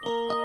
[0.00, 0.37] Thank you.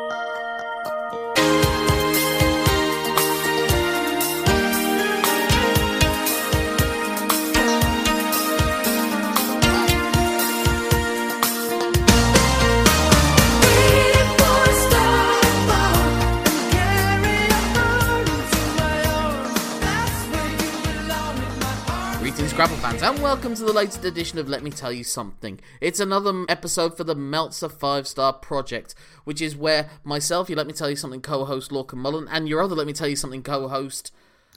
[22.64, 25.60] Scrabble fans, and welcome to the latest edition of Let Me Tell You Something.
[25.82, 28.96] It's another episode for the Meltzer 5 Star Project,
[29.26, 32.48] which is where myself, you Let Me Tell You Something co host Lorcan Mullen, and
[32.48, 34.14] your other Let Me Tell You Something co host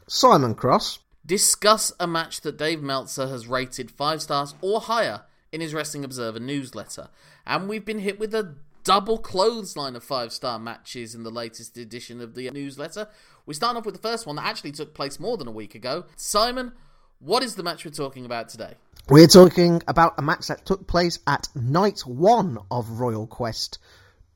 [0.06, 5.60] Simon Cross discuss a match that Dave Meltzer has rated 5 stars or higher in
[5.60, 7.08] his Wrestling Observer newsletter.
[7.44, 11.76] And we've been hit with a double clothesline of 5 star matches in the latest
[11.76, 13.08] edition of the newsletter.
[13.46, 15.74] We start off with the first one that actually took place more than a week
[15.74, 16.04] ago.
[16.14, 16.70] Simon,
[17.18, 18.74] what is the match we're talking about today?
[19.08, 23.78] We're talking about a match that took place at night one of Royal Quest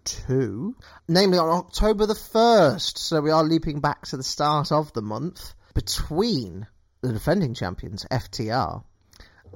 [0.05, 0.77] 2,
[1.09, 2.99] namely on October the 1st.
[2.99, 6.67] So we are leaping back to the start of the month between
[7.01, 8.83] the defending champions, FTR,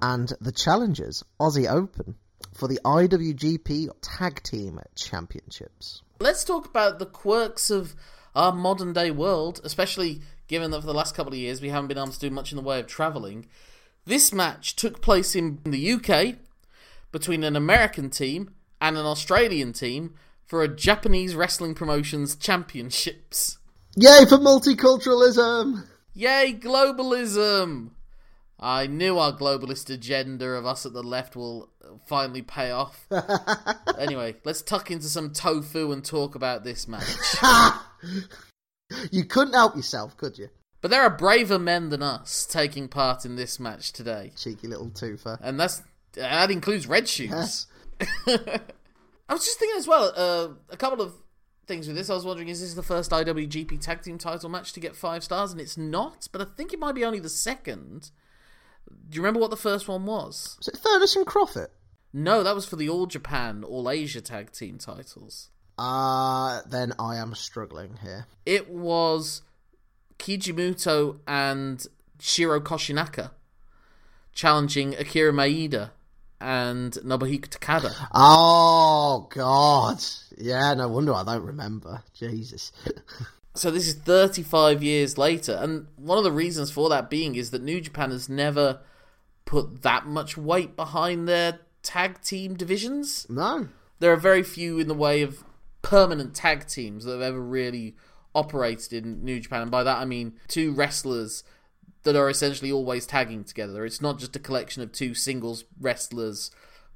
[0.03, 2.17] and the challengers, Aussie Open,
[2.55, 6.03] for the IWGP Tag Team Championships.
[6.21, 7.95] Let's talk about the quirks of
[8.35, 11.89] our modern day world, especially given that for the last couple of years we haven't
[11.89, 13.47] been able to do much in the way of travelling.
[14.05, 16.37] This match took place in the UK
[17.11, 23.59] between an American team and an Australian team for a Japanese wrestling promotions championships.
[23.97, 25.87] Yay for multiculturalism!
[26.13, 27.91] Yay, globalism!
[28.59, 31.71] I knew our globalist agenda of us at the left will
[32.07, 33.07] finally pay off.
[33.99, 37.05] anyway, let's tuck into some tofu and talk about this match.
[39.11, 40.49] you couldn't help yourself, could you?
[40.81, 44.33] But there are braver men than us taking part in this match today.
[44.37, 45.39] Cheeky little twofer.
[45.41, 47.31] And that's that includes red shoes.
[47.31, 47.67] Yes.
[48.27, 51.15] I was just thinking as well, uh, a couple of
[51.67, 52.11] things with this.
[52.11, 55.25] I was wondering, is this the first IWGP Tag Team title match to get five
[55.25, 55.53] stars?
[55.53, 58.11] And it's not, but I think it might be only the second.
[58.87, 60.57] Do you remember what the first one was?
[60.59, 61.73] Was it Thurtis and Crockett?
[62.13, 65.51] No, that was for the All Japan, All Asia Tag Team titles.
[65.79, 68.27] Uh, then I am struggling here.
[68.47, 69.43] It was
[70.19, 71.87] Keiji and
[72.21, 73.31] Shiro Koshinaka
[74.35, 75.91] challenging Akira Maeda
[76.41, 78.09] and Nobuhiko Takada.
[78.13, 80.03] Oh, God.
[80.37, 82.03] Yeah, no wonder I don't remember.
[82.13, 82.73] Jesus.
[83.55, 87.51] so this is 35 years later, and one of the reasons for that being is
[87.51, 88.81] that New Japan has never
[89.45, 93.27] put that much weight behind their tag team divisions.
[93.29, 93.69] No.
[94.01, 95.45] There are very few in the way of
[95.85, 97.95] permanent tag teams that have ever really
[98.35, 99.63] operated in New Japan.
[99.63, 101.45] And by that I mean two wrestlers
[102.03, 103.85] that are essentially always tagging together.
[103.85, 106.51] It's not just a collection of two singles wrestlers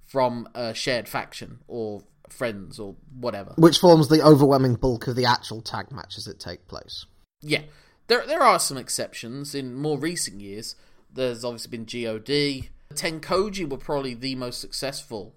[0.06, 3.54] from a shared faction or friends or whatever.
[3.56, 7.06] Which forms the overwhelming bulk of the actual tag matches that take place.
[7.41, 7.62] Yeah.
[8.09, 10.76] There there are some exceptions in more recent years.
[11.12, 12.70] There's obviously been GOD.
[12.94, 15.34] Tenkoji were probably the most successful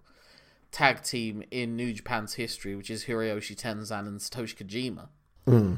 [0.71, 5.09] tag team in New Japan's history, which is Hiroshi Tenzan and Satoshi Kojima.
[5.47, 5.77] Mm.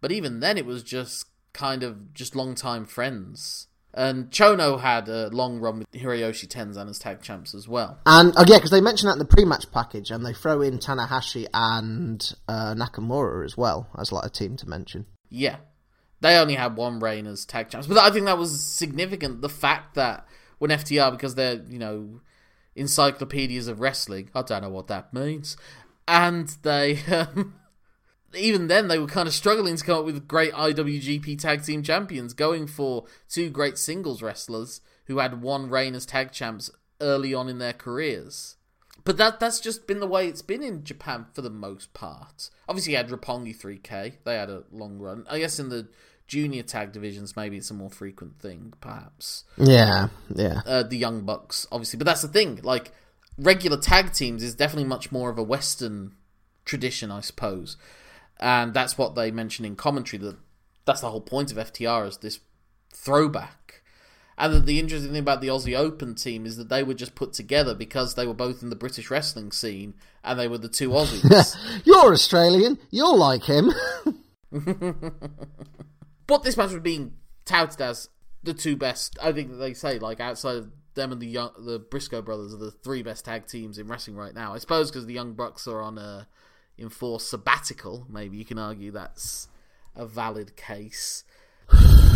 [0.00, 3.68] But even then, it was just kind of just long-time friends.
[3.94, 7.98] And Chono had a long run with Hiroshi Tenzan as tag champs as well.
[8.06, 10.78] And oh yeah, because they mention that in the pre-match package, and they throw in
[10.78, 15.04] Tanahashi and uh, Nakamura as well as like a team to mention.
[15.28, 15.56] Yeah,
[16.22, 19.42] they only had one reign as tag champs, but I think that was significant.
[19.42, 20.26] The fact that
[20.58, 22.20] when FTR, because they're you know
[22.74, 24.30] encyclopedias of wrestling.
[24.34, 25.56] I don't know what that means.
[26.08, 27.54] And they, um,
[28.34, 31.82] even then, they were kind of struggling to come up with great IWGP Tag Team
[31.82, 37.34] Champions, going for two great singles wrestlers who had one reign as tag champs early
[37.34, 38.56] on in their careers.
[39.04, 42.50] But that that's just been the way it's been in Japan for the most part.
[42.68, 45.26] Obviously, you had Roppongi 3K; they had a long run.
[45.28, 45.88] I guess in the
[46.26, 49.44] junior tag divisions, maybe it's a more frequent thing, perhaps.
[49.56, 50.60] Yeah, yeah.
[50.66, 52.60] Uh, the Young Bucks, obviously, but that's the thing.
[52.62, 52.92] Like
[53.38, 56.14] regular tag teams is definitely much more of a Western
[56.64, 57.76] tradition, I suppose,
[58.40, 60.22] and that's what they mention in commentary.
[60.22, 60.36] That
[60.84, 62.40] that's the whole point of FTR is this
[62.92, 63.82] throwback.
[64.38, 67.14] And that the interesting thing about the Aussie Open team is that they were just
[67.14, 69.94] put together because they were both in the British wrestling scene
[70.24, 71.54] and they were the two Aussies.
[71.84, 72.78] You're Australian.
[72.90, 73.72] You're like him.
[76.26, 77.14] But this match was being
[77.44, 78.08] touted as
[78.42, 79.18] the two best.
[79.22, 82.58] I think they say like outside of them and the young, the Briscoe brothers are
[82.58, 84.54] the three best tag teams in wrestling right now.
[84.54, 86.28] I suppose because the Young Bucks are on a
[86.78, 88.06] enforced sabbatical.
[88.08, 89.48] Maybe you can argue that's
[89.94, 91.24] a valid case.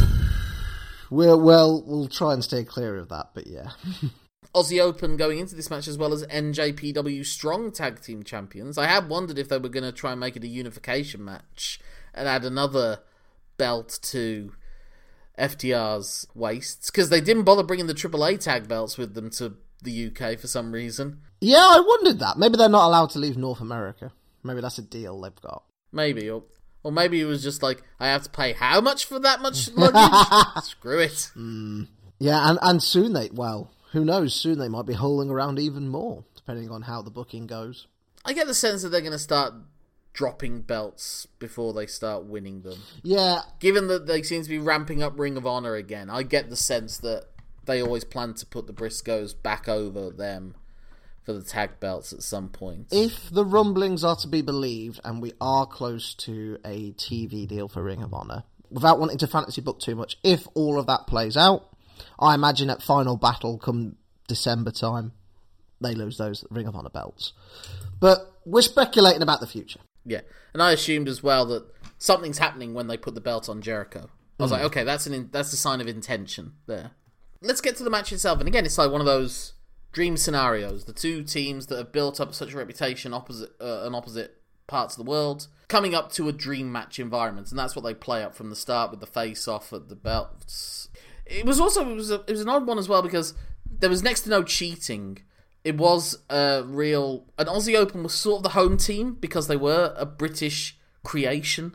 [1.09, 3.71] We'll well, we'll try and stay clear of that, but yeah.
[4.55, 8.77] Aussie Open going into this match as well as NJPW Strong Tag Team Champions.
[8.77, 11.79] I had wondered if they were going to try and make it a unification match
[12.13, 13.01] and add another
[13.57, 14.53] belt to
[15.39, 20.07] FTR's waists because they didn't bother bringing the AAA tag belts with them to the
[20.07, 21.21] UK for some reason.
[21.41, 22.39] Yeah, I wondered that.
[22.39, 24.13] Maybe they're not allowed to leave North America.
[24.43, 25.65] Maybe that's a deal they've got.
[25.93, 26.45] Maybe, or,
[26.83, 29.71] or maybe it was just like I have to pay how much for that much
[29.73, 30.65] luggage?
[30.65, 31.31] Screw it.
[31.35, 31.85] Hmm.
[32.19, 35.89] Yeah, and, and soon they, well, who knows, soon they might be holding around even
[35.89, 37.87] more, depending on how the booking goes.
[38.25, 39.55] I get the sense that they're going to start
[40.17, 42.81] dropping belts before they start winning them.
[43.03, 46.49] Yeah, Given that they seem to be ramping up Ring of Honor again, I get
[46.49, 47.27] the sense that
[47.67, 50.55] they always plan to put the Briscoes back over them
[51.25, 52.87] for the tag belts at some point.
[52.93, 57.69] if the rumblings are to be believed, and we are close to a TV deal
[57.69, 61.07] for Ring of Honor, without wanting to fantasy book too much, if all of that
[61.07, 61.69] plays out,
[62.19, 63.97] I imagine at Final Battle come
[64.29, 65.13] December time,
[65.81, 67.33] they lose those Ring of Honor belts.
[68.01, 69.81] But we're speculating about the future.
[70.07, 70.21] Yeah,
[70.55, 71.67] and I assumed as well that
[71.99, 74.09] something's happening when they put the belt on Jericho.
[74.39, 76.93] I was like, okay, that's an in- that's a sign of intention there.
[77.43, 79.55] Let's get to the match itself, and again, it's like one of those
[79.93, 80.85] dream scenarios.
[80.85, 84.97] The two teams that have built up such a reputation opposite uh, on opposite parts
[84.99, 88.23] of the world coming up to a dream match environment, and that's what they play
[88.23, 90.89] up from the start with the face off at the belts.
[91.25, 93.35] It was also it was a, it was an odd one as well because
[93.69, 95.19] there was next to no cheating.
[95.67, 99.57] It was a real an Aussie Open was sort of the home team because they
[99.57, 101.75] were a British creation.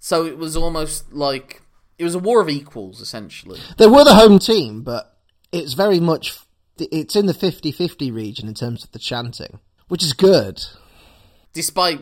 [0.00, 1.62] So it was almost like
[1.98, 3.60] it was a war of equals essentially.
[3.78, 5.16] They were the home team, but
[5.52, 6.36] it's very much
[6.78, 10.60] it's in the 50-50 region in terms of the chanting, which is good.
[11.52, 12.00] Despite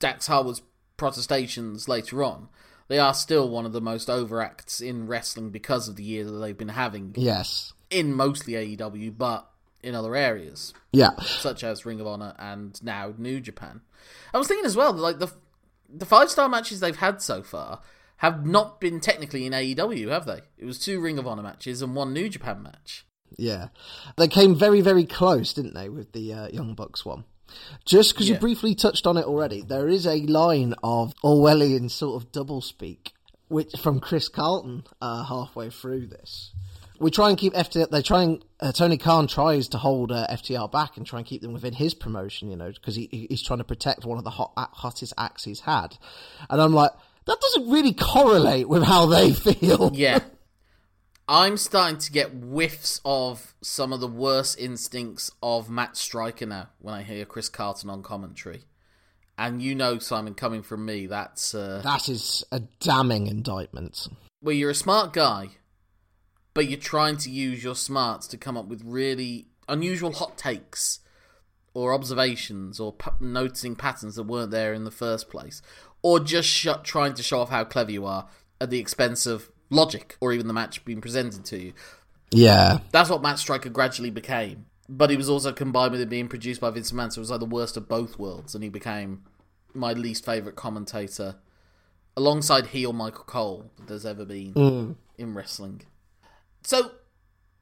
[0.00, 0.62] Dax Harwood's
[0.96, 2.48] protestations later on,
[2.88, 6.32] they are still one of the most overacts in wrestling because of the year that
[6.32, 7.72] they've been having Yes.
[7.88, 9.48] in mostly AEW, but
[9.84, 10.72] in other areas.
[10.92, 11.10] Yeah.
[11.20, 13.80] such as Ring of Honor and now New Japan.
[14.32, 15.32] I was thinking as well, like the
[15.88, 17.80] the five star matches they've had so far
[18.18, 20.40] have not been technically in AEW, have they?
[20.58, 23.06] It was two Ring of Honor matches and one New Japan match.
[23.36, 23.68] Yeah.
[24.16, 27.24] They came very, very close, didn't they, with the uh, Young Bucks one?
[27.84, 28.34] Just because Yeah.
[28.34, 33.10] you briefly touched on it already, there is a line of Orwellian sort of doublespeak
[33.48, 36.52] which from Chris Charlton uh, halfway through this.
[37.04, 37.90] We try and keep FTR.
[37.90, 41.26] They try and uh, Tony Khan tries to hold uh, FTR back and try and
[41.26, 44.16] keep them within his promotion, you know, because he, he- he's trying to protect one
[44.16, 45.98] of the hot, hottest acts he's had.
[46.48, 46.92] And I'm like,
[47.26, 49.90] that doesn't really correlate with how they feel.
[49.94, 50.20] Yeah.
[51.28, 56.68] I'm starting to get whiffs of some of the worst instincts of Matt Striker now
[56.78, 58.64] when I hear Chris Charlton on commentary.
[59.36, 64.06] And you know, Simon, coming from me, that's uh, That is a damning indictment.
[64.42, 65.48] Well, you're a smart guy,
[66.54, 71.00] but you're trying to use your smarts to come up with really unusual hot takes
[71.74, 75.60] or observations or p- noticing patterns that weren't there in the first place,
[76.02, 78.28] or just sh- trying to show off how clever you are
[78.60, 81.72] at the expense of logic or even the match being presented to you.
[82.30, 82.78] Yeah.
[82.92, 84.66] That's what Matt Striker gradually became.
[84.88, 87.30] But he was also combined with it being produced by Vince McMahon, so it was
[87.30, 89.24] like the worst of both worlds, and he became
[89.72, 91.36] my least favourite commentator,
[92.16, 94.94] alongside heel Michael Cole, that there's ever been mm.
[95.18, 95.82] in wrestling.
[96.64, 96.92] So,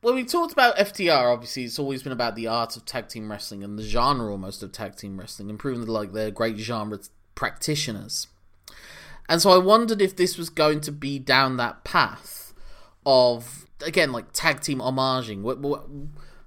[0.01, 3.31] when we talked about FTR, obviously it's always been about the art of tag team
[3.31, 6.59] wrestling and the genre almost of tag team wrestling, and proving that like they're great
[6.59, 6.99] genre
[7.35, 8.29] practitioners.
[9.29, 12.53] And so I wondered if this was going to be down that path
[13.07, 15.43] of again like tag team homaging.
[15.43, 15.81] Where, where,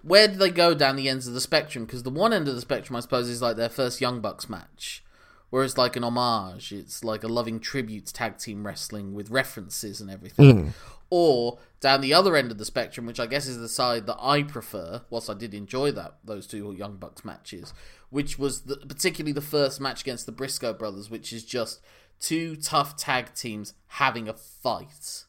[0.01, 1.86] where do they go down the ends of the spectrum?
[1.86, 4.50] Because the one end of the spectrum, I suppose, is like their first Young Bucks
[4.50, 5.03] match,
[5.50, 6.72] where it's like an homage.
[6.72, 10.65] It's like a loving tribute to tag team wrestling with references and everything.
[10.65, 10.70] Hmm.
[11.17, 14.17] Or down the other end of the spectrum, which I guess is the side that
[14.19, 17.74] I prefer, whilst I did enjoy that those two Young Bucks matches,
[18.10, 21.79] which was the, particularly the first match against the Briscoe brothers, which is just
[22.19, 25.24] two tough tag teams having a fight.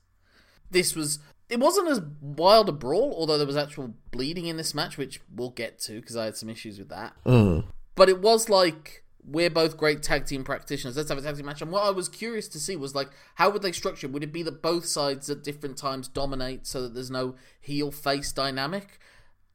[0.72, 4.74] This was it wasn't as wild a brawl, although there was actual bleeding in this
[4.74, 7.12] match, which we'll get to because I had some issues with that.
[7.24, 7.66] Mm.
[7.94, 10.96] But it was like we're both great tag team practitioners.
[10.96, 11.60] Let's have a tag team match.
[11.60, 14.08] And what I was curious to see was like how would they structure?
[14.08, 17.90] Would it be that both sides at different times dominate so that there's no heel
[17.90, 18.98] face dynamic?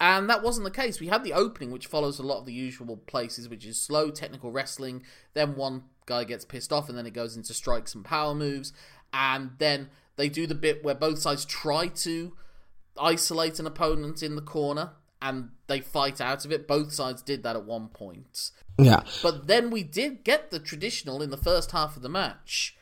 [0.01, 0.99] And that wasn't the case.
[0.99, 4.09] We had the opening, which follows a lot of the usual places, which is slow
[4.09, 5.03] technical wrestling.
[5.35, 8.73] Then one guy gets pissed off, and then it goes into strikes and power moves.
[9.13, 12.33] And then they do the bit where both sides try to
[12.99, 16.67] isolate an opponent in the corner, and they fight out of it.
[16.67, 18.51] Both sides did that at one point.
[18.77, 19.03] Yeah.
[19.21, 22.75] But then we did get the traditional in the first half of the match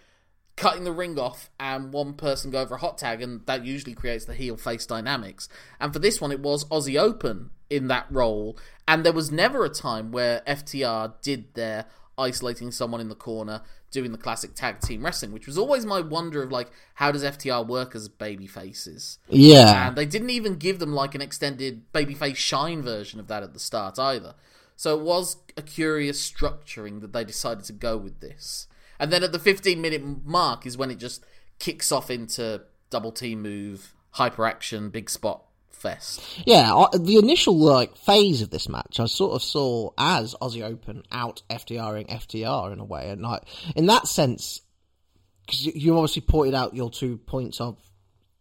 [0.59, 3.95] cutting the ring off and one person go over a hot tag, and that usually
[3.95, 5.47] creates the heel face dynamics.
[5.79, 9.63] And for this one, it was Aussie Open in that role, and there was never
[9.63, 11.85] a time where FTR did their
[12.17, 16.01] isolating someone in the corner, doing the classic tag team wrestling, which was always my
[16.01, 19.19] wonder of like, how does FTR work as baby faces?
[19.27, 19.87] Yeah.
[19.87, 23.53] And they didn't even give them like an extended babyface shine version of that at
[23.53, 24.35] the start either.
[24.75, 28.67] So it was a curious structuring that they decided to go with this.
[28.99, 31.25] And then at the 15 minute mark is when it just
[31.57, 35.43] kicks off into double team move, hyper action, big spot
[35.79, 36.21] fest.
[36.45, 40.63] Yeah, I- the initial like phase of this match, I sort of saw as Aussie
[40.63, 43.43] Open out FTRing FTR in a way, and like
[43.75, 44.61] in that sense,
[45.45, 47.77] because you obviously pointed out your two points of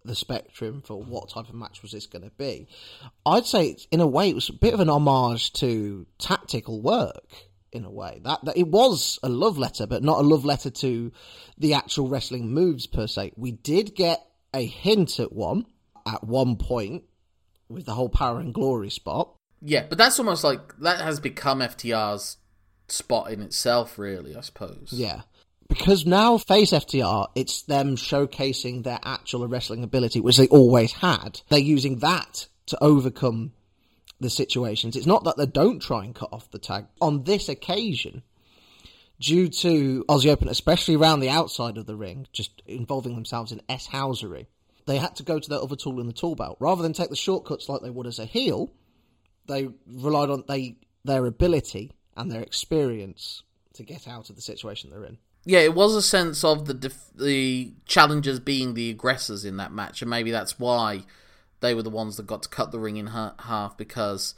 [0.04, 2.66] the spectrum for what type of match was this going to be.
[3.26, 7.24] I'd say in a way it was a bit of an homage to tactical work.
[7.70, 10.70] In a way, that, that it was a love letter, but not a love letter
[10.70, 11.12] to
[11.58, 13.32] the actual wrestling moves per se.
[13.36, 15.66] We did get a hint at one
[16.06, 17.04] at one point
[17.68, 19.34] with the whole power and glory spot.
[19.60, 22.36] Yeah, but that's almost like that has become FTR's
[22.88, 24.88] spot in itself, really, I suppose.
[24.92, 25.22] Yeah.
[25.68, 31.42] Because now face FTR, it's them showcasing their actual wrestling ability, which they always had.
[31.50, 33.52] They're using that to overcome
[34.18, 34.96] the situations.
[34.96, 36.86] It's not that they don't try and cut off the tag.
[37.00, 38.22] On this occasion,
[39.20, 43.60] due to Aussie Open, especially around the outside of the ring, just involving themselves in
[43.68, 44.46] S housery,
[44.88, 46.56] they had to go to their other tool in the tool belt.
[46.60, 48.72] Rather than take the shortcuts like they would as a heel,
[49.46, 53.42] they relied on they their ability and their experience
[53.74, 55.18] to get out of the situation they're in.
[55.44, 59.72] Yeah, it was a sense of the def- the challengers being the aggressors in that
[59.72, 61.04] match, and maybe that's why
[61.60, 64.34] they were the ones that got to cut the ring in ha- half because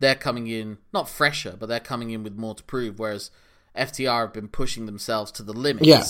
[0.00, 2.98] they're coming in not fresher, but they're coming in with more to prove.
[2.98, 3.30] Whereas
[3.76, 6.04] FTR have been pushing themselves to the limits, Yeah.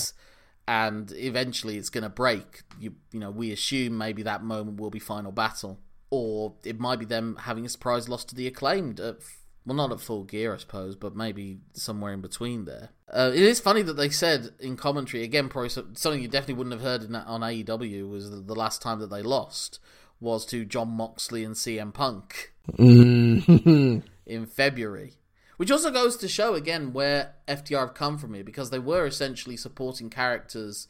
[0.69, 2.63] And eventually it's going to break.
[2.79, 6.99] You you know, we assume maybe that moment will be final battle, or it might
[6.99, 9.01] be them having a surprise loss to the acclaimed.
[9.01, 9.17] At,
[9.65, 12.91] well, not at full gear, I suppose, but maybe somewhere in between there.
[13.09, 16.75] Uh, it is funny that they said in commentary again, probably something you definitely wouldn't
[16.75, 19.79] have heard in, on AEW was the, the last time that they lost
[20.19, 24.03] was to Jon Moxley and CM Punk Mm.
[24.27, 25.15] in February.
[25.63, 29.07] Which also goes to show again where FTR have come from here because they were
[29.07, 30.89] essentially supporting characters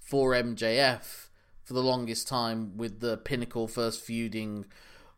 [0.00, 1.28] for MJF
[1.62, 4.64] for the longest time with the Pinnacle first feuding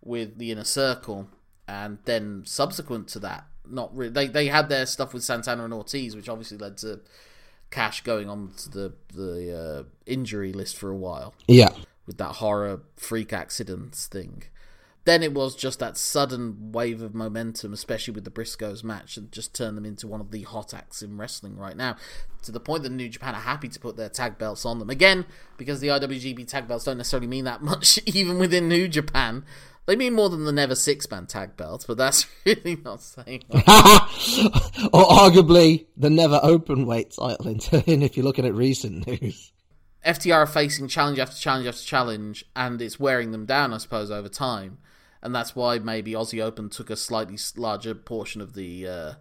[0.02, 1.30] with the Inner Circle
[1.66, 5.72] and then subsequent to that not really they they had their stuff with Santana and
[5.72, 7.00] Ortiz which obviously led to
[7.70, 11.70] Cash going on to the the uh, injury list for a while yeah.
[12.04, 14.42] with that horror freak accidents thing.
[15.04, 19.32] Then it was just that sudden wave of momentum, especially with the Briscoes match, and
[19.32, 21.96] just turned them into one of the hot acts in wrestling right now.
[22.42, 24.90] To the point that New Japan are happy to put their tag belts on them.
[24.90, 25.24] Again,
[25.56, 29.44] because the IWGP tag belts don't necessarily mean that much, even within New Japan.
[29.86, 33.42] They mean more than the never six man tag belts, but that's really not saying
[33.50, 33.60] or
[35.04, 39.50] arguably the never open weight title in if you're looking at recent news.
[40.04, 44.10] FTR are facing challenge after challenge after challenge, and it's wearing them down, I suppose,
[44.10, 44.78] over time.
[45.22, 48.86] And that's why maybe Aussie Open took a slightly larger portion of the.
[48.88, 49.12] Uh,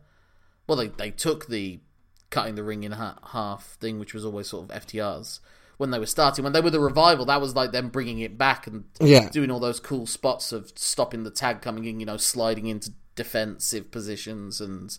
[0.68, 1.80] well, they, they took the
[2.30, 5.42] cutting the ring in ha- half thing, which was always sort of FTR's.
[5.78, 8.38] When they were starting, when they were the revival, that was like them bringing it
[8.38, 9.30] back and Yeah.
[9.30, 12.92] doing all those cool spots of stopping the tag coming in, you know, sliding into
[13.16, 14.98] defensive positions and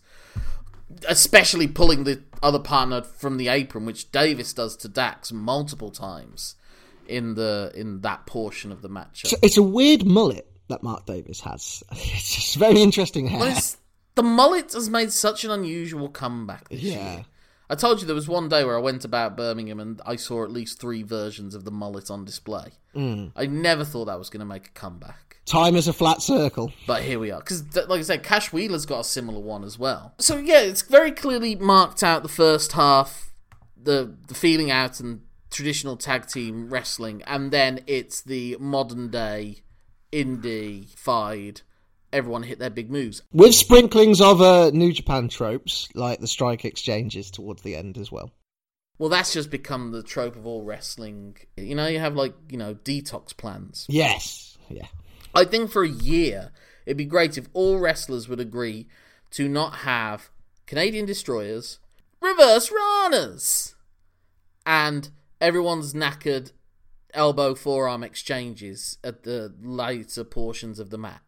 [1.09, 6.57] especially pulling the other partner from the apron, which Davis does to Dax multiple times
[7.07, 9.23] in the in that portion of the match.
[9.27, 11.83] So It's a weird mullet that Mark Davis has.
[11.93, 13.49] It's just very interesting hair.
[13.49, 13.77] It's,
[14.15, 17.13] the mullet has made such an unusual comeback this Yeah.
[17.15, 17.25] year.
[17.71, 20.43] I told you there was one day where I went about Birmingham and I saw
[20.43, 22.73] at least three versions of the mullet on display.
[22.97, 23.31] Mm.
[23.37, 25.39] I never thought that was going to make a comeback.
[25.47, 26.73] Time is a flat circle.
[26.89, 27.39] But here we are.
[27.39, 30.15] Because, like I said, Cash Wheeler's got a similar one as well.
[30.19, 33.33] So, yeah, it's very clearly marked out the first half,
[33.81, 39.63] the, the feeling out and traditional tag team wrestling, and then it's the modern day
[40.13, 41.63] indie fied.
[42.13, 43.23] Everyone hit their big moves.
[43.33, 48.11] With sprinklings of uh, New Japan tropes, like the strike exchanges towards the end as
[48.11, 48.33] well.
[48.99, 51.37] Well, that's just become the trope of all wrestling.
[51.57, 53.87] You know, you have like, you know, detox plans.
[53.89, 54.59] Yes.
[54.69, 54.89] Yeah.
[55.35, 56.53] I think for a year,
[56.85, 58.89] it'd be great if all wrestlers would agree
[59.31, 60.31] to not have
[60.67, 61.79] Canadian destroyers,
[62.21, 63.75] reverse Ranas,
[64.67, 66.53] and everyone's knackered
[67.15, 71.21] elbow forearm exchanges at the later portions of the match.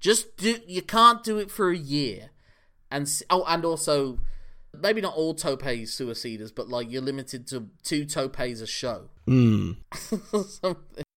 [0.00, 0.58] Just do.
[0.66, 2.30] You can't do it for a year,
[2.90, 4.18] and oh, and also
[4.80, 9.10] maybe not all tope suicidas, but like you're limited to two topes a show.
[9.26, 9.76] Mm.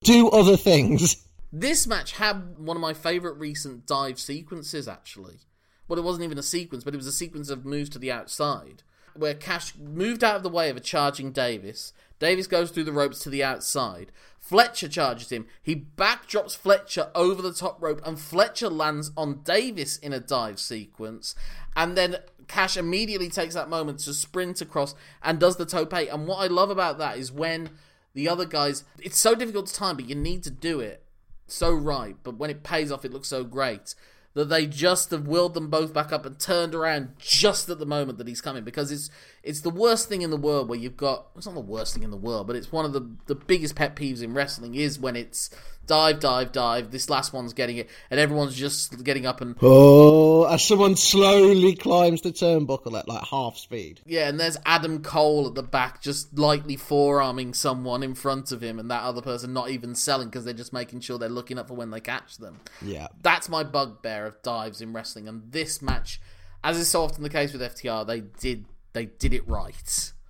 [0.03, 1.27] Do other things.
[1.51, 5.39] This match had one of my favorite recent dive sequences, actually.
[5.87, 8.11] Well, it wasn't even a sequence, but it was a sequence of moves to the
[8.11, 8.83] outside,
[9.15, 11.93] where Cash moved out of the way of a charging Davis.
[12.19, 14.11] Davis goes through the ropes to the outside.
[14.37, 15.47] Fletcher charges him.
[15.61, 20.59] He backdrops Fletcher over the top rope, and Fletcher lands on Davis in a dive
[20.59, 21.35] sequence.
[21.75, 25.93] And then Cash immediately takes that moment to sprint across and does the tope.
[25.93, 27.69] And what I love about that is when
[28.13, 31.03] the other guys, it's so difficult to time, but you need to do it
[31.47, 32.15] so right.
[32.23, 33.93] But when it pays off, it looks so great
[34.33, 37.85] that they just have willed them both back up and turned around just at the
[37.85, 39.09] moment that he's coming because it's
[39.43, 42.03] it's the worst thing in the world where you've got it's not the worst thing
[42.03, 44.99] in the world but it's one of the the biggest pet peeves in wrestling is
[44.99, 45.49] when it's
[45.87, 50.43] dive dive dive this last one's getting it and everyone's just getting up and Oh,
[50.43, 54.01] as someone slowly climbs the turnbuckle at like half speed.
[54.05, 58.61] yeah and there's Adam Cole at the back just lightly forearming someone in front of
[58.61, 61.57] him and that other person not even selling because they're just making sure they're looking
[61.57, 63.07] up for when they catch them Yeah.
[63.23, 65.27] that's my bugbear of dives in wrestling.
[65.27, 66.21] And this match,
[66.63, 70.13] as is so often the case with FTR, they did they did it right.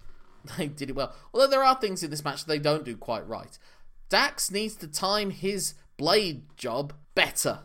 [0.57, 1.13] They did it well.
[1.33, 3.59] Although there are things in this match they don't do quite right.
[4.07, 7.59] Dax needs to time his blade job better.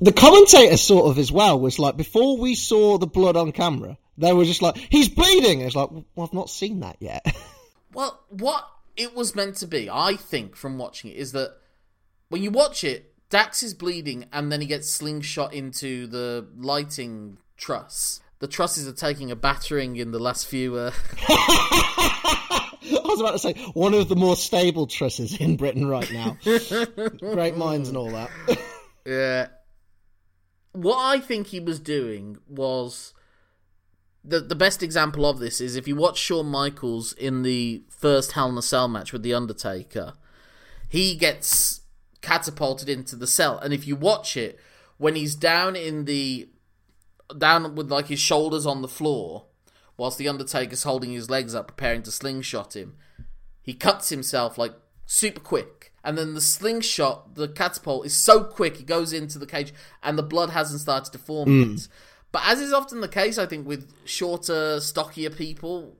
[0.00, 3.98] The commentator sort of as well was like before we saw the blood on camera,
[4.16, 7.26] they were just like, "He's bleeding." It's like, well, I've not seen that yet.
[7.94, 11.56] Well, what it was meant to be, I think, from watching it, is that
[12.28, 17.38] when you watch it, Dax is bleeding and then he gets slingshot into the lighting
[17.56, 18.20] truss.
[18.44, 20.76] The trusses are taking a battering in the last few.
[20.76, 20.90] Uh...
[21.18, 26.36] I was about to say one of the more stable trusses in Britain right now.
[27.20, 28.30] Great minds and all that.
[29.06, 29.46] Yeah.
[30.72, 33.14] What I think he was doing was
[34.22, 38.32] the the best example of this is if you watch Shawn Michaels in the first
[38.32, 40.12] Hell in a Cell match with the Undertaker,
[40.86, 41.80] he gets
[42.20, 44.60] catapulted into the cell, and if you watch it
[44.98, 46.50] when he's down in the
[47.36, 49.46] down with like his shoulders on the floor,
[49.96, 52.96] whilst the Undertaker's holding his legs up, preparing to slingshot him,
[53.62, 54.74] he cuts himself like
[55.06, 55.92] super quick.
[56.02, 59.72] And then the slingshot, the catapult, is so quick, it goes into the cage,
[60.02, 61.70] and the blood hasn't started to form hmm.
[61.72, 61.88] yet.
[62.30, 65.96] But as is often the case, I think, with shorter, stockier people,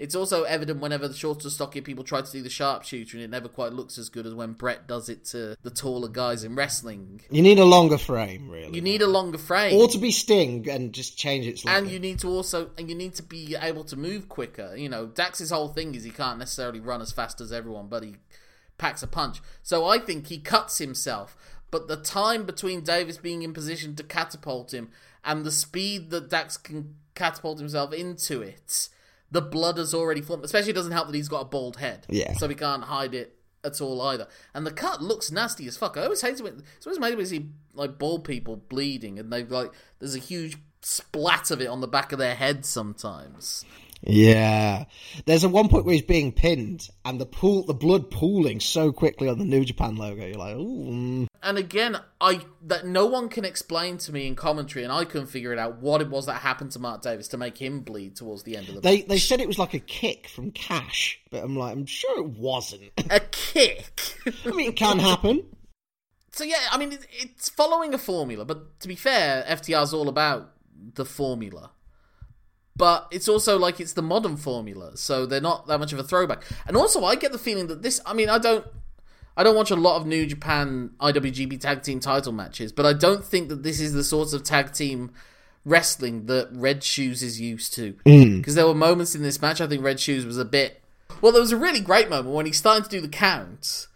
[0.00, 3.28] it's also evident whenever the shorter, stockier people try to do the sharpshooter, and it
[3.28, 6.54] never quite looks as good as when Bret does it to the taller guys in
[6.54, 7.20] wrestling.
[7.30, 8.74] You need a longer frame, really.
[8.74, 9.78] You need a longer frame.
[9.78, 11.78] or to be Sting and just change it slightly.
[11.82, 14.74] and you need to also and you need to be able to move quicker.
[14.74, 18.02] You know, Dax's whole thing is he can't necessarily run as fast as everyone, but
[18.02, 18.16] he
[18.78, 19.42] packs a punch.
[19.62, 21.36] So I think he cuts himself.
[21.70, 24.90] But the time between Davis being in position to catapult him
[25.22, 28.88] and the speed that Dax can catapult himself into it,
[29.30, 30.44] the blood has already formed.
[30.44, 32.06] Especially it doesn't help that he's got a bald head.
[32.08, 32.32] Yeah.
[32.34, 34.26] So he can't hide it at all either.
[34.54, 35.96] And the cut looks nasty as fuck.
[35.96, 39.32] I always hate it when it's always made me see like bald people bleeding and
[39.32, 43.64] they've like there's a huge splat of it on the back of their head sometimes.
[44.02, 44.84] Yeah.
[45.26, 48.92] There's a one point where he's being pinned and the pool, the blood pooling so
[48.92, 50.26] quickly on the New Japan logo.
[50.26, 50.90] You're like, ooh.
[50.90, 51.26] mm.
[51.42, 55.28] And again, I that no one can explain to me in commentary, and I couldn't
[55.28, 58.16] figure it out what it was that happened to Mark Davis to make him bleed
[58.16, 61.18] towards the end of the They they said it was like a kick from Cash,
[61.30, 62.92] but I'm like, I'm sure it wasn't.
[63.10, 64.18] a kick.
[64.44, 65.44] I mean, it can happen.
[66.32, 70.10] so yeah, I mean it, it's following a formula, but to be fair, FTR's all
[70.10, 70.52] about
[70.94, 71.70] the formula.
[72.80, 76.02] But it's also like it's the modern formula, so they're not that much of a
[76.02, 76.42] throwback.
[76.66, 78.00] And also, I get the feeling that this.
[78.06, 78.66] I mean, I don't.
[79.36, 82.94] I don't watch a lot of New Japan IWGP tag team title matches, but I
[82.94, 85.10] don't think that this is the sort of tag team
[85.66, 87.96] wrestling that Red Shoes is used to.
[88.06, 88.38] Hmm.
[88.38, 90.80] Because there were moments in this match, I think Red Shoes was a bit.
[91.20, 93.88] Well, there was a really great moment when he's starting to do the count,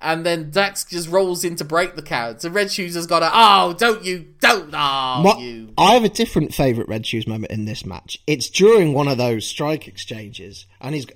[0.00, 2.42] and then Dax just rolls in to break the count.
[2.42, 5.72] So Red Shoes has got a, oh, don't you, don't, oh, My- you.
[5.78, 8.18] I have a different favourite Red Shoes moment in this match.
[8.26, 11.06] It's during one of those strike exchanges, and he's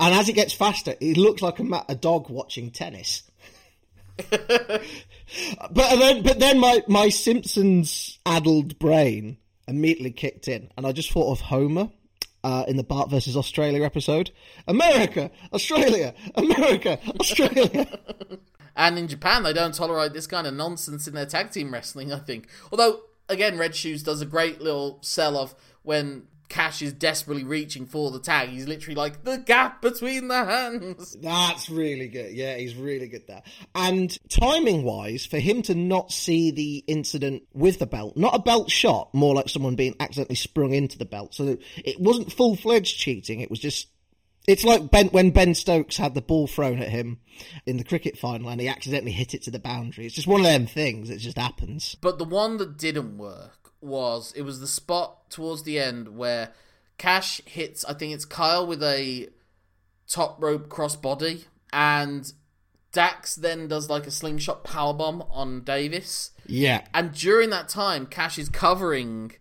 [0.00, 3.22] and as it gets faster, he looks like a, a dog watching tennis.
[4.30, 4.82] but
[5.70, 11.32] then, but then my my Simpsons addled brain immediately kicked in, and I just thought
[11.32, 11.90] of Homer.
[12.44, 14.30] Uh, in the Bart versus Australia episode,
[14.68, 17.86] America, Australia, America, Australia.
[18.76, 22.12] And in Japan, they don't tolerate this kind of nonsense in their tag team wrestling,
[22.12, 22.48] I think.
[22.72, 27.86] Although, again, Red Shoes does a great little sell of when Cash is desperately reaching
[27.86, 28.50] for the tag.
[28.50, 31.16] He's literally like the gap between the hands.
[31.20, 32.32] That's really good.
[32.32, 33.42] Yeah, he's really good there.
[33.74, 38.40] And timing wise, for him to not see the incident with the belt, not a
[38.40, 41.34] belt shot, more like someone being accidentally sprung into the belt.
[41.34, 43.40] So it wasn't full fledged cheating.
[43.40, 43.88] It was just.
[44.46, 47.18] It's like ben, when Ben Stokes had the ball thrown at him
[47.64, 50.04] in the cricket final and he accidentally hit it to the boundary.
[50.04, 51.08] It's just one of them things.
[51.08, 51.96] It just happens.
[52.02, 56.52] But the one that didn't work was it was the spot towards the end where
[56.98, 59.28] Cash hits, I think it's Kyle with a
[60.08, 62.32] top rope crossbody, and
[62.92, 66.30] Dax then does like a slingshot powerbomb on Davis.
[66.46, 66.86] Yeah.
[66.94, 69.32] And during that time, Cash is covering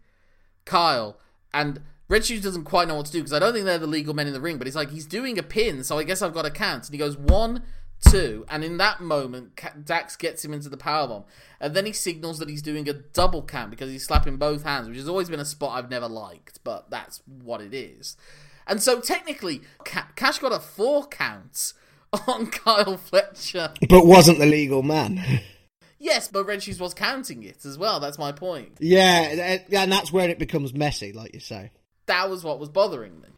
[0.66, 1.20] Kyle,
[1.54, 3.88] and Red Shoes doesn't quite know what to do because I don't think they're the
[3.88, 6.22] legal men in the ring, but he's like, he's doing a pin, so I guess
[6.22, 6.86] I've got to count.
[6.86, 7.62] And he goes, one,
[8.10, 11.26] two, and in that moment, Dax gets him into the powerbomb.
[11.60, 14.88] And then he signals that he's doing a double count because he's slapping both hands,
[14.88, 18.18] which has always been a spot I've never liked, but that's what it is.
[18.68, 21.74] And so technically, Cash got a four count
[22.28, 23.74] on Kyle Fletcher.
[23.90, 25.42] But wasn't the legal man.
[26.00, 28.02] Yes, but Red Shoes was counting it as well.
[28.02, 28.78] That's my point.
[28.80, 31.72] Yeah, and that's where it becomes messy, like you say.
[32.08, 33.30] That was what was bothering me.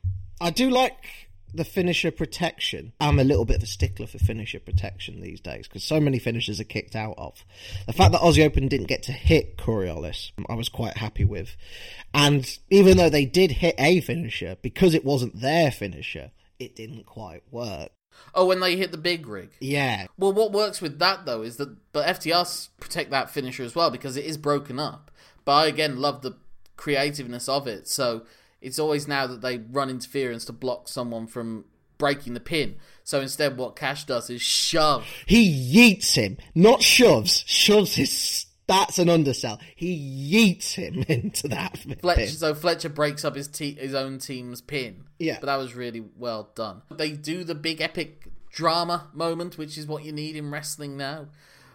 [0.41, 1.24] I do like
[1.55, 2.93] the finisher protection.
[2.99, 6.19] I'm a little bit of a stickler for finisher protection these days because so many
[6.19, 7.43] finishers are kicked out of.
[7.87, 11.25] The fact that Aussie Open didn't get to hit Coriolis, um, I was quite happy
[11.25, 11.55] with.
[12.13, 17.05] And even though they did hit a finisher, because it wasn't their finisher, it didn't
[17.05, 17.91] quite work.
[18.33, 19.51] Oh, when they hit the big rig.
[19.59, 20.07] Yeah.
[20.17, 23.91] Well, what works with that though is that, but FTRs protect that finisher as well
[23.91, 25.11] because it is broken up.
[25.43, 26.37] But I again love the
[26.77, 27.87] creativeness of it.
[27.87, 28.23] So
[28.65, 31.65] it's always now that they run interference to block someone from
[31.99, 32.77] breaking the pin.
[33.03, 35.05] So instead, what Cash does is shove.
[35.27, 37.43] He yeets him, not shoves.
[37.45, 38.47] Shoves his.
[38.67, 39.59] That's an undersell.
[39.75, 41.77] He yeets him into that.
[42.01, 42.29] Fletcher, pin.
[42.29, 45.03] so Fletcher breaks up his te- his own team's pin.
[45.19, 46.81] Yeah, but that was really well done.
[46.89, 51.27] They do the big epic drama moment, which is what you need in wrestling now,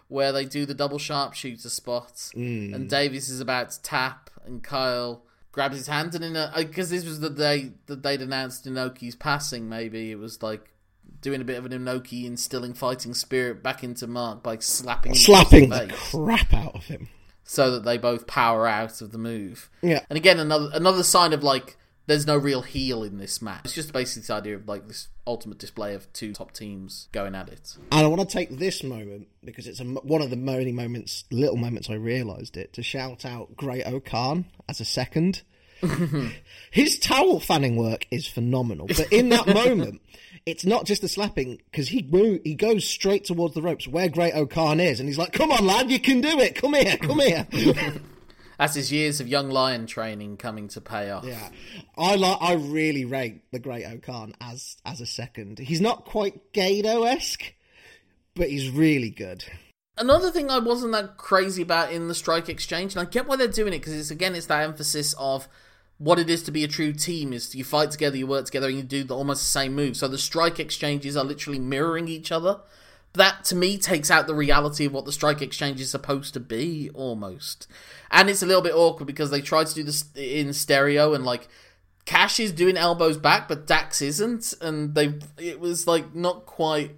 [0.08, 2.74] where they do the double sharpshooter spot, mm.
[2.74, 6.90] and Davis is about to tap, and Kyle grabs his hand and in a because
[6.90, 9.68] this was the day that they'd announced Inoki's passing.
[9.68, 10.72] Maybe it was like
[11.20, 15.68] doing a bit of an Inoki instilling fighting spirit back into Mark by slapping slapping
[15.68, 17.08] the, the crap out of him,
[17.44, 19.70] so that they both power out of the move.
[19.82, 21.76] Yeah, and again another another sign of like
[22.10, 23.62] there's no real heel in this match.
[23.64, 27.36] It's just basically this idea of like this ultimate display of two top teams going
[27.36, 27.76] at it.
[27.92, 31.24] And I want to take this moment because it's a, one of the many moments,
[31.30, 35.42] little moments I realised it, to shout out Great-O-Khan as a second.
[36.72, 40.02] His towel fanning work is phenomenal, but in that moment,
[40.44, 42.00] it's not just the slapping because he
[42.44, 45.90] he goes straight towards the ropes where Great-O-Khan is, and he's like, "Come on, lad,
[45.90, 46.54] you can do it!
[46.54, 47.46] Come here, come here."
[48.60, 51.24] That's his years of young lion training coming to pay off.
[51.24, 51.48] Yeah,
[51.96, 52.36] I like.
[52.42, 55.58] I really rate the Great-O-Khan as as a second.
[55.60, 57.54] He's not quite Gedo esque,
[58.34, 59.46] but he's really good.
[59.96, 63.36] Another thing I wasn't that crazy about in the strike exchange, and I get why
[63.36, 65.48] they're doing it because it's again it's that emphasis of
[65.96, 68.68] what it is to be a true team is you fight together, you work together,
[68.68, 69.96] and you do the, almost the same move.
[69.96, 72.60] So the strike exchanges are literally mirroring each other
[73.14, 76.40] that to me takes out the reality of what the strike exchange is supposed to
[76.40, 77.66] be almost.
[78.10, 81.24] And it's a little bit awkward because they tried to do this in stereo and
[81.24, 81.48] like
[82.04, 84.54] cash is doing elbows back but dax isn't.
[84.60, 86.92] And they it was like not quite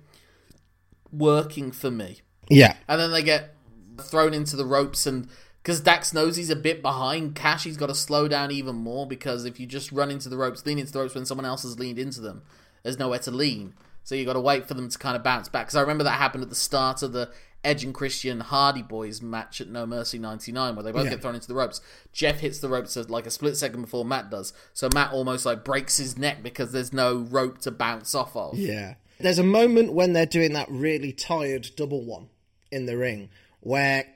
[1.11, 2.20] working for me.
[2.48, 2.77] Yeah.
[2.88, 3.55] And then they get
[3.98, 5.29] thrown into the ropes and
[5.62, 9.07] because Dax knows he's a bit behind Cash, he's got to slow down even more
[9.07, 11.62] because if you just run into the ropes, lean into the ropes when someone else
[11.62, 12.42] has leaned into them,
[12.83, 13.75] there's nowhere to lean.
[14.05, 15.67] So you got to wait for them to kind of bounce back.
[15.67, 17.31] Because I remember that happened at the start of the
[17.65, 21.11] Edge and Christian Hardy Boys match at No Mercy 99, where they both yeah.
[21.11, 21.81] get thrown into the ropes.
[22.12, 24.53] Jeff hits the ropes like a split second before Matt does.
[24.73, 28.59] So Matt almost like breaks his neck because there's no rope to bounce off of.
[28.59, 28.95] Yeah.
[29.21, 32.29] There's a moment when they're doing that really tired double one
[32.73, 33.29] in the ring
[33.61, 34.07] where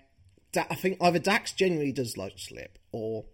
[0.57, 3.25] I think either Dax genuinely does like slip or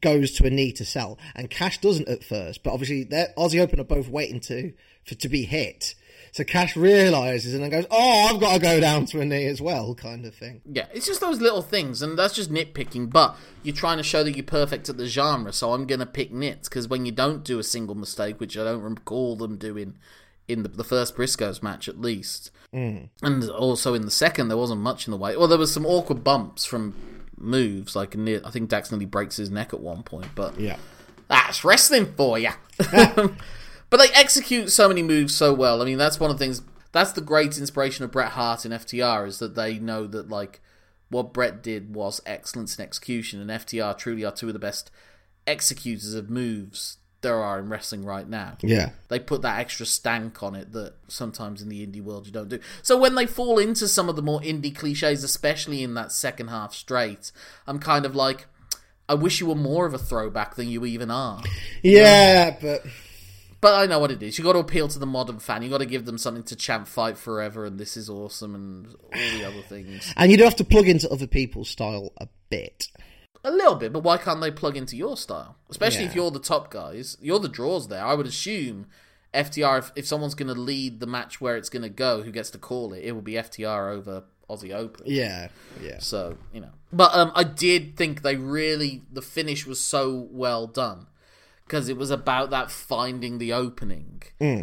[0.00, 2.62] goes to a knee to sell, and Cash doesn't at first.
[2.62, 4.72] But obviously, the Aussie Open are both waiting to
[5.04, 5.94] for to be hit.
[6.32, 9.46] So Cash realizes and then goes, "Oh, I've got to go down to a knee
[9.46, 10.60] as well," kind of thing.
[10.70, 13.10] Yeah, it's just those little things, and that's just nitpicking.
[13.10, 16.32] But you're trying to show that you're perfect at the genre, so I'm gonna pick
[16.32, 19.96] nits because when you don't do a single mistake, which I don't recall them doing
[20.46, 23.08] in the, the first Briscoes match at least, mm.
[23.22, 25.38] and also in the second, there wasn't much in the way.
[25.38, 26.94] Well, there was some awkward bumps from
[27.36, 30.76] moves, like near, I think Dax nearly breaks his neck at one point, but yeah,
[31.28, 32.50] that's wrestling for you.
[33.88, 35.80] But they execute so many moves so well.
[35.80, 36.62] I mean, that's one of the things.
[36.92, 40.60] That's the great inspiration of Bret Hart in FTR is that they know that like
[41.08, 44.90] what Bret did was excellence in execution, and FTR truly are two of the best
[45.46, 48.56] executors of moves there are in wrestling right now.
[48.62, 48.90] Yeah.
[49.08, 52.48] They put that extra stank on it that sometimes in the indie world you don't
[52.48, 52.60] do.
[52.82, 56.48] So when they fall into some of the more indie cliches, especially in that second
[56.48, 57.32] half straight,
[57.66, 58.46] I'm kind of like,
[59.08, 61.42] I wish you were more of a throwback than you even are.
[61.82, 62.82] Yeah, um, but
[63.60, 64.38] But I know what it is.
[64.38, 65.62] You got to appeal to the modern fan.
[65.62, 68.86] You got to give them something to champ fight forever, and this is awesome, and
[69.02, 70.12] all the other things.
[70.16, 72.88] and you do have to plug into other people's style a bit.
[73.46, 75.56] A little bit, but why can't they plug into your style?
[75.70, 78.04] Especially if you're the top guys, you're the draws there.
[78.04, 78.86] I would assume
[79.32, 79.78] FTR.
[79.78, 82.50] If, if someone's going to lead the match where it's going to go, who gets
[82.50, 83.04] to call it?
[83.04, 85.04] It will be FTR over Aussie Open.
[85.06, 85.46] Yeah,
[85.80, 85.98] yeah.
[86.00, 90.66] So you know, but um, I did think they really the finish was so well
[90.66, 91.06] done
[91.66, 94.22] because it was about that finding the opening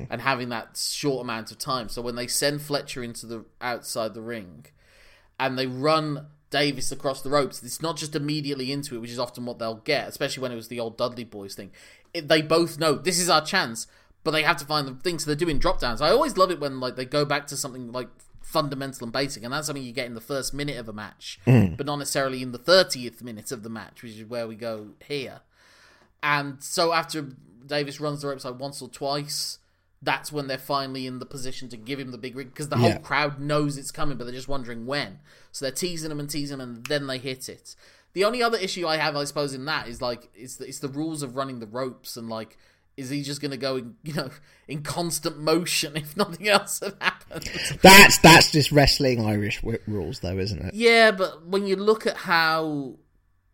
[0.09, 1.87] and having that short amount of time.
[1.87, 4.65] So when they send Fletcher into the outside the ring
[5.39, 9.17] and they run Davis across the ropes, it's not just immediately into it, which is
[9.17, 11.71] often what they'll get, especially when it was the old Dudley Boys thing.
[12.13, 13.87] It, they both know this is our chance,
[14.23, 15.17] but they have to find the thing.
[15.17, 15.99] So they're doing drop downs.
[15.99, 18.09] I always love it when like they go back to something like
[18.41, 21.39] fundamental and basic, and that's something you get in the first minute of a match,
[21.47, 21.75] mm.
[21.75, 24.89] but not necessarily in the thirtieth minute of the match, which is where we go
[25.07, 25.41] here.
[26.21, 27.29] And so after
[27.65, 29.57] Davis runs the ropes like once or twice,
[30.03, 32.77] that's when they're finally in the position to give him the big rig because the
[32.77, 32.97] whole Yeah.
[32.99, 35.19] crowd knows it's coming, but they're just wondering when.
[35.51, 37.75] So they're teasing him and teasing him, and then they hit it.
[38.13, 40.79] The only other issue I have, I suppose, in that is like it's the, it's
[40.79, 42.57] the rules of running the ropes and like.
[42.95, 44.29] Is he just going to go, in, you know,
[44.67, 47.49] in constant motion if nothing else had happened?
[47.81, 50.75] That's that's just wrestling Irish rules, though, isn't it?
[50.75, 52.99] Yeah, but when you look at how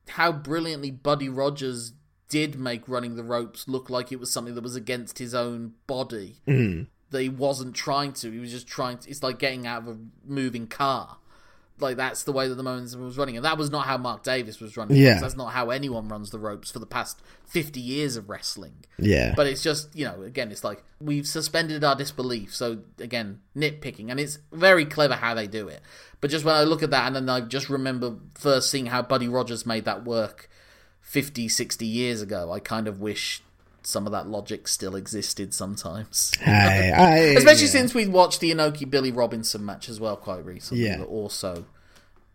[0.10, 1.94] how brilliantly Buddy Rogers
[2.30, 5.74] did make running the ropes look like it was something that was against his own
[5.88, 6.84] body, mm-hmm.
[7.10, 8.32] that he wasn't trying to.
[8.32, 9.10] He was just trying to.
[9.10, 11.18] It's like getting out of a moving car.
[11.82, 14.24] Like that's the way that the momentum was running, and that was not how Mark
[14.24, 14.98] Davis was running.
[14.98, 15.20] Yeah.
[15.20, 18.86] that's not how anyone runs the ropes for the past fifty years of wrestling.
[18.98, 19.34] Yeah.
[19.36, 22.54] But it's just, you know, again, it's like we've suspended our disbelief.
[22.54, 24.12] So, again, nitpicking.
[24.12, 25.82] And it's very clever how they do it.
[26.22, 29.02] But just when I look at that, and then I just remember first seeing how
[29.02, 30.50] Buddy Rogers made that work
[31.10, 33.42] 50, 60 years ago, I kind of wish
[33.82, 36.32] some of that logic still existed sometimes.
[36.40, 37.72] Hey, I, Especially yeah.
[37.72, 40.86] since we watched the Inoki Billy Robinson match as well quite recently.
[40.86, 40.98] Yeah.
[40.98, 41.66] That also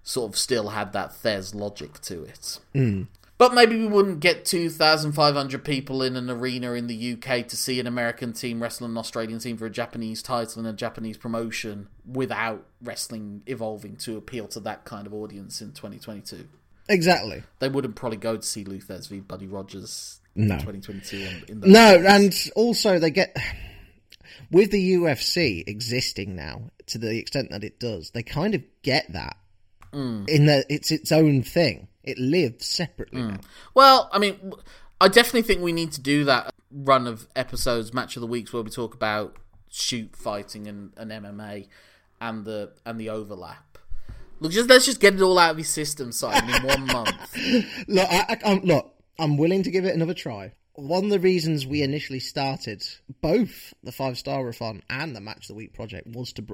[0.02, 2.58] sort of still had that Thesz logic to it.
[2.72, 3.02] Hmm.
[3.38, 7.78] But maybe we wouldn't get 2,500 people in an arena in the UK to see
[7.78, 11.86] an American team wrestle an Australian team for a Japanese title and a Japanese promotion
[12.04, 16.48] without wrestling evolving to appeal to that kind of audience in 2022.
[16.88, 17.42] Exactly.
[17.58, 20.54] They wouldn't probably go to see Lou Thesz v Buddy Rogers No.
[20.56, 21.16] 2022.
[21.48, 23.36] In, in No, and also they get
[24.50, 29.12] with the UFC existing now to the extent that it does, they kind of get
[29.12, 29.36] that
[29.92, 30.28] mm.
[30.28, 31.88] in that it's its own thing.
[32.02, 33.30] It lives separately mm.
[33.32, 33.40] now.
[33.74, 34.52] Well, I mean,
[35.00, 38.52] I definitely think we need to do that run of episodes, match of the weeks,
[38.52, 39.36] where we talk about
[39.70, 41.68] shoot fighting and, and MMA
[42.20, 43.63] and the and the overlap.
[44.44, 47.34] Look, just let's just get it all out of your system, Simon, in one month.
[47.88, 50.52] Look, I, I, I'm, look, I'm willing to give it another try.
[50.74, 52.84] One of the reasons we initially started
[53.22, 56.44] both the five star refund and the match of the week project was to,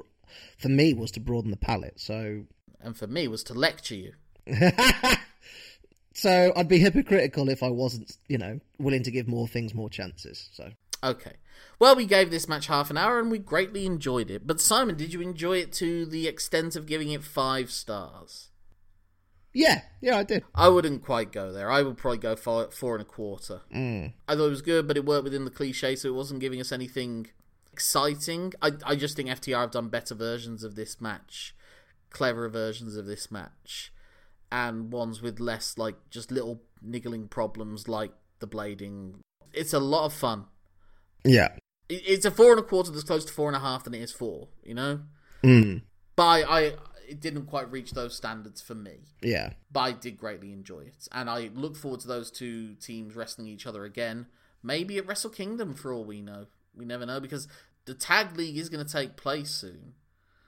[0.57, 1.99] for me, was to broaden the palette.
[1.99, 2.45] So,
[2.79, 4.13] And for me, was to lecture you.
[6.13, 9.89] so I'd be hypocritical if I wasn't, you know, willing to give more things more
[9.89, 10.47] chances.
[10.53, 10.69] So,
[11.03, 11.33] Okay.
[11.79, 14.45] Well, we gave this match half an hour and we greatly enjoyed it.
[14.45, 18.51] But Simon, did you enjoy it to the extent of giving it five stars?
[19.53, 20.43] yeah, yeah, I did.
[20.55, 21.69] I wouldn't quite go there.
[21.69, 23.61] I would probably go four, four and a quarter.
[23.73, 24.13] Mm.
[24.27, 26.61] I thought it was good, but it worked within the cliche, so it wasn't giving
[26.61, 27.27] us anything
[27.73, 28.53] exciting.
[28.61, 31.53] I, I just think FTR have done better versions of this match,
[32.09, 33.91] cleverer versions of this match,
[34.51, 39.15] and ones with less, like, just little niggling problems like the blading.
[39.53, 40.45] It's a lot of fun.
[41.23, 41.49] Yeah.
[41.89, 44.01] It's a four and a quarter that's close to four and a half than it
[44.01, 45.01] is four, you know?
[45.43, 45.81] Mm.
[46.15, 46.61] But I, I
[47.07, 49.51] it didn't quite reach those standards for me Yeah.
[49.69, 53.47] but I did greatly enjoy it, and I look forward to those two teams wrestling
[53.47, 54.27] each other again.
[54.63, 56.45] Maybe at Wrestle Kingdom, for all we know.
[56.73, 57.47] We never know because
[57.85, 59.93] the tag league is going to take place soon.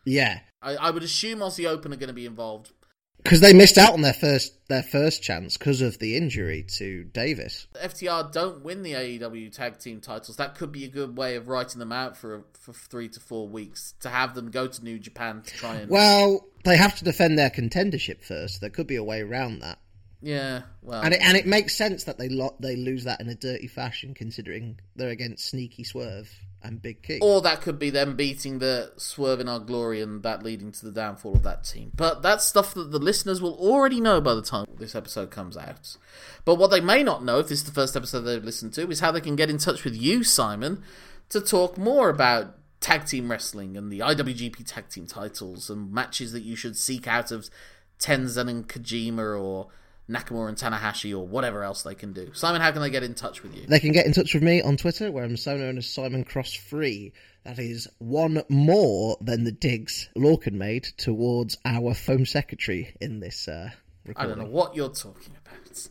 [0.05, 0.39] Yeah.
[0.62, 2.71] I, I would assume Aussie Open are going to be involved.
[3.21, 7.06] Because they missed out on their first their first chance because of the injury to
[7.06, 7.67] Davis.
[7.76, 10.36] FTR don't win the AEW tag team titles.
[10.38, 13.47] That could be a good way of writing them out for for three to four
[13.47, 15.89] weeks to have them go to New Japan to try and.
[15.89, 18.60] Well, they have to defend their contendership first.
[18.60, 19.80] There could be a way around that,
[20.23, 23.28] yeah, well, and it, and it makes sense that they lo- they lose that in
[23.28, 26.32] a dirty fashion, considering they're against Sneaky Swerve
[26.63, 27.19] and Big Key.
[27.21, 30.86] Or that could be them beating the Swerve in Our Glory and that leading to
[30.86, 31.91] the downfall of that team.
[31.95, 35.58] But that's stuff that the listeners will already know by the time this episode comes
[35.58, 35.97] out.
[36.45, 38.89] But what they may not know, if this is the first episode they've listened to,
[38.89, 40.82] is how they can get in touch with you, Simon,
[41.30, 46.32] to talk more about tag team wrestling and the IWGP tag team titles and matches
[46.34, 47.49] that you should seek out of
[47.99, 49.67] Tenzan and Kojima or
[50.09, 52.31] Nakamura and Tanahashi or whatever else they can do.
[52.33, 53.65] Simon, how can they get in touch with you?
[53.67, 56.23] They can get in touch with me on Twitter, where I'm so known as Simon
[56.23, 57.13] Cross Free.
[57.45, 63.47] That is one more than the digs Lorcan made towards our foam secretary in this
[63.47, 63.71] uh,
[64.15, 65.87] I don't know what you're talking about.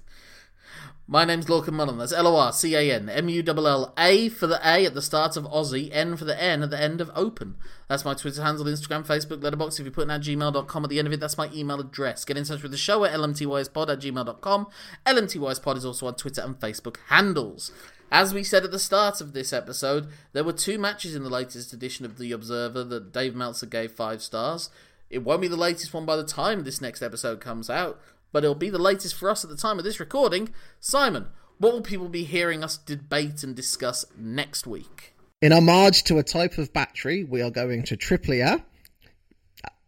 [1.08, 1.98] My name's Lorcan Mullen.
[1.98, 4.86] That's L O R C A N M U L L A for the A
[4.86, 7.56] at the start of Aussie, N for the N at the end of Open.
[7.88, 9.80] That's my Twitter handle, Instagram, Facebook, Letterboxd.
[9.80, 12.24] If you're putting out gmail.com at the end of it, that's my email address.
[12.24, 14.66] Get in touch with the show at lmtyspod at gmail.com.
[15.04, 17.72] LMTYspod is also on Twitter and Facebook handles.
[18.10, 21.30] As we said at the start of this episode, there were two matches in the
[21.30, 24.70] latest edition of The Observer that Dave Meltzer gave five stars.
[25.10, 28.00] It won't be the latest one by the time this next episode comes out,
[28.32, 30.48] but it'll be the latest for us at the time of this recording.
[30.80, 35.14] Simon, what will people be hearing us debate and discuss next week?
[35.40, 38.42] In homage to a type of battery, we are going to Triple A.
[38.42, 38.58] Uh,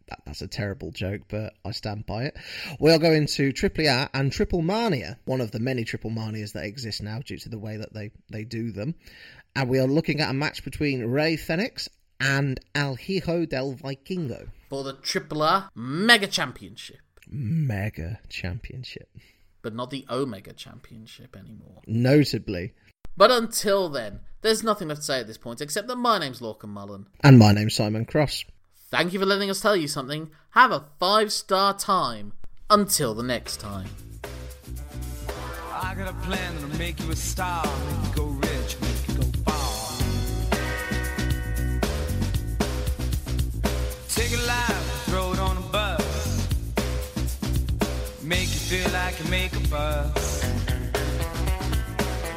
[0.08, 2.36] that, that's a terrible joke, but I stand by it.
[2.78, 6.52] We are going to Triple A and Triple Mania, one of the many Triple Manias
[6.52, 8.94] that exist now due to the way that they, they do them.
[9.56, 11.88] And we are looking at a match between Rey Fenix
[12.20, 14.48] and El Hijo del Vikingo.
[14.68, 16.98] For the Triple A Mega Championship.
[17.34, 19.08] Mega Championship.
[19.62, 21.82] But not the Omega Championship anymore.
[21.86, 22.74] Notably.
[23.16, 26.40] But until then, there's nothing left to say at this point except that my name's
[26.40, 27.06] Lorcan Mullen.
[27.22, 28.44] And my name's Simon Cross.
[28.90, 30.30] Thank you for letting us tell you something.
[30.50, 32.32] Have a five star time.
[32.70, 33.88] Until the next time.
[35.72, 37.64] I got a plan that'll make you a star,
[48.26, 50.44] Make you feel like you make a fuss.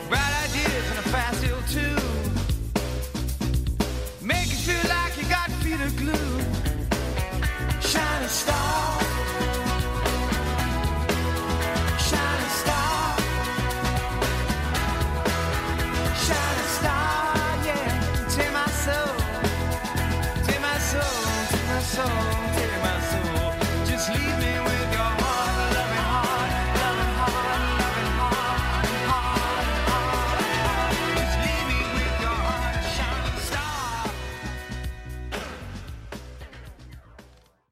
[0.09, 1.95] Bright ideas and a fast hill too.
[4.21, 6.41] Make you feel like you got feet of glue.
[7.79, 9.16] Shining star.